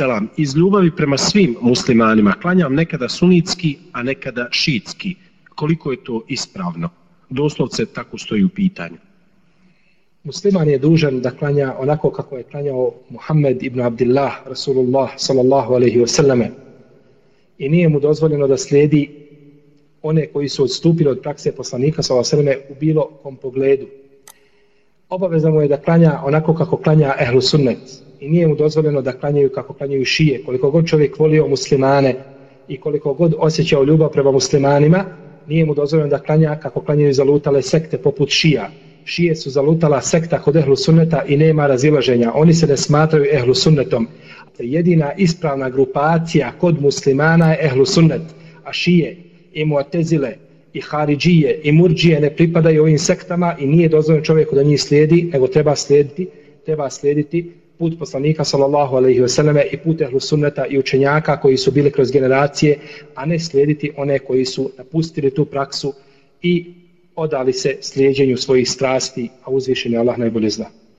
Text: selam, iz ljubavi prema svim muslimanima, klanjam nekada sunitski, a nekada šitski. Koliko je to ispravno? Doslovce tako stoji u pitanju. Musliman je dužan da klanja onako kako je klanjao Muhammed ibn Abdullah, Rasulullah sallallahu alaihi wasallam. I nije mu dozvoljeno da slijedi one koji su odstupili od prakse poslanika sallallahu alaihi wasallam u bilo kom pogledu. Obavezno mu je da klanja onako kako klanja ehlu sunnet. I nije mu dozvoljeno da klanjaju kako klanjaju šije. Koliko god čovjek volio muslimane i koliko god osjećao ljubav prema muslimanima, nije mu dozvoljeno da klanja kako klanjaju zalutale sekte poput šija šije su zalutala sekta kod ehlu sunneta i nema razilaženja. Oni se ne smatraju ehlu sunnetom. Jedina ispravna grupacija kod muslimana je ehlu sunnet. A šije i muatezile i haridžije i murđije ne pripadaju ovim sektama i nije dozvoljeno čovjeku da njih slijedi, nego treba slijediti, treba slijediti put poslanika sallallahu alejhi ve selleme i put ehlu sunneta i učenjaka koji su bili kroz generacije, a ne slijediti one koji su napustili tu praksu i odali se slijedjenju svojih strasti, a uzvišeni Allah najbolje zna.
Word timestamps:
selam, 0.00 0.28
iz 0.36 0.56
ljubavi 0.56 0.90
prema 0.96 1.18
svim 1.18 1.56
muslimanima, 1.60 2.32
klanjam 2.42 2.74
nekada 2.74 3.08
sunitski, 3.08 3.76
a 3.92 4.02
nekada 4.02 4.46
šitski. 4.50 5.14
Koliko 5.54 5.90
je 5.90 6.04
to 6.04 6.22
ispravno? 6.28 6.88
Doslovce 7.30 7.86
tako 7.86 8.18
stoji 8.18 8.44
u 8.44 8.48
pitanju. 8.48 8.96
Musliman 10.24 10.68
je 10.68 10.78
dužan 10.78 11.20
da 11.20 11.30
klanja 11.30 11.74
onako 11.78 12.10
kako 12.10 12.36
je 12.36 12.42
klanjao 12.42 12.94
Muhammed 13.10 13.62
ibn 13.62 13.80
Abdullah, 13.80 14.40
Rasulullah 14.46 15.10
sallallahu 15.16 15.74
alaihi 15.74 16.00
wasallam. 16.00 16.48
I 17.58 17.68
nije 17.68 17.88
mu 17.88 18.00
dozvoljeno 18.00 18.46
da 18.46 18.56
slijedi 18.56 19.08
one 20.02 20.26
koji 20.26 20.48
su 20.48 20.64
odstupili 20.64 21.10
od 21.10 21.20
prakse 21.22 21.52
poslanika 21.52 22.02
sallallahu 22.02 22.36
alaihi 22.36 22.48
wasallam 22.48 22.72
u 22.76 22.80
bilo 22.80 23.10
kom 23.22 23.36
pogledu. 23.36 23.86
Obavezno 25.08 25.50
mu 25.50 25.60
je 25.60 25.68
da 25.68 25.76
klanja 25.76 26.20
onako 26.24 26.54
kako 26.54 26.76
klanja 26.76 27.14
ehlu 27.20 27.40
sunnet. 27.40 28.09
I 28.20 28.28
nije 28.28 28.46
mu 28.46 28.54
dozvoljeno 28.54 29.02
da 29.02 29.12
klanjaju 29.12 29.50
kako 29.52 29.72
klanjaju 29.72 30.04
šije. 30.04 30.42
Koliko 30.44 30.70
god 30.70 30.86
čovjek 30.86 31.18
volio 31.18 31.48
muslimane 31.48 32.14
i 32.68 32.80
koliko 32.80 33.14
god 33.14 33.34
osjećao 33.38 33.84
ljubav 33.84 34.10
prema 34.12 34.32
muslimanima, 34.32 35.04
nije 35.46 35.64
mu 35.66 35.74
dozvoljeno 35.74 36.10
da 36.10 36.18
klanja 36.18 36.58
kako 36.62 36.80
klanjaju 36.80 37.12
zalutale 37.12 37.62
sekte 37.62 37.98
poput 37.98 38.28
šija 38.30 38.70
šije 39.04 39.36
su 39.36 39.50
zalutala 39.50 40.00
sekta 40.00 40.38
kod 40.38 40.56
ehlu 40.56 40.76
sunneta 40.76 41.22
i 41.28 41.36
nema 41.36 41.66
razilaženja. 41.66 42.32
Oni 42.34 42.54
se 42.54 42.66
ne 42.66 42.76
smatraju 42.76 43.26
ehlu 43.32 43.54
sunnetom. 43.54 44.08
Jedina 44.58 45.12
ispravna 45.16 45.70
grupacija 45.70 46.52
kod 46.58 46.80
muslimana 46.80 47.52
je 47.52 47.58
ehlu 47.66 47.86
sunnet. 47.86 48.22
A 48.64 48.72
šije 48.72 49.16
i 49.52 49.64
muatezile 49.64 50.34
i 50.72 50.80
haridžije 50.80 51.60
i 51.64 51.72
murđije 51.72 52.20
ne 52.20 52.30
pripadaju 52.36 52.82
ovim 52.82 52.98
sektama 52.98 53.56
i 53.58 53.66
nije 53.66 53.88
dozvoljeno 53.88 54.24
čovjeku 54.24 54.54
da 54.54 54.62
njih 54.62 54.82
slijedi, 54.82 55.30
nego 55.32 55.46
treba 55.46 55.76
slijediti, 55.76 56.28
treba 56.64 56.90
slijediti 56.90 57.52
put 57.80 57.98
poslanika 57.98 58.44
sallallahu 58.44 58.96
alejhi 58.96 59.20
ve 59.20 59.28
selleme 59.28 59.64
i 59.72 59.76
put 59.76 60.00
ehlu 60.00 60.20
sunneta 60.20 60.66
i 60.66 60.78
učenjaka 60.78 61.40
koji 61.40 61.56
su 61.56 61.70
bili 61.70 61.90
kroz 61.90 62.10
generacije, 62.12 62.78
a 63.14 63.26
ne 63.26 63.38
slijediti 63.38 63.90
one 63.96 64.18
koji 64.18 64.44
su 64.44 64.70
napustili 64.78 65.30
tu 65.34 65.44
praksu 65.44 65.92
i 66.42 66.74
odali 67.16 67.52
se 67.52 67.76
slijedjenju 67.80 68.36
svojih 68.36 68.70
strasti, 68.70 69.28
a 69.44 69.50
uzvišeni 69.50 69.96
Allah 69.96 70.18
najbolje 70.18 70.50
zna. 70.50 70.80